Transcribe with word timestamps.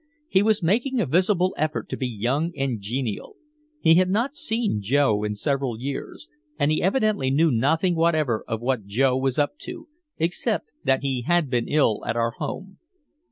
He 0.27 0.41
was 0.41 0.63
making 0.63 0.99
a 0.99 1.05
visible 1.05 1.53
effort 1.59 1.87
to 1.89 1.95
be 1.95 2.07
young 2.07 2.51
and 2.57 2.81
genial. 2.81 3.35
He 3.79 3.93
had 3.93 4.09
not 4.09 4.35
seen 4.35 4.81
Joe 4.81 5.23
in 5.23 5.35
several 5.35 5.79
years, 5.79 6.27
and 6.57 6.71
he 6.71 6.81
evidently 6.81 7.29
knew 7.29 7.51
nothing 7.51 7.95
whatever 7.95 8.43
of 8.47 8.61
what 8.61 8.87
Joe 8.87 9.15
was 9.15 9.37
up 9.37 9.59
to, 9.59 9.87
except 10.17 10.69
that 10.83 11.03
he 11.03 11.21
had 11.27 11.51
been 11.51 11.67
ill 11.67 12.03
at 12.07 12.15
our 12.15 12.31
home. 12.31 12.79